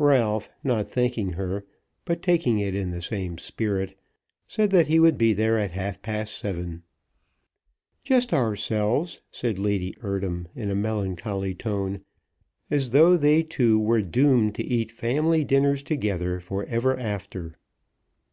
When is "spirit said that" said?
3.38-4.88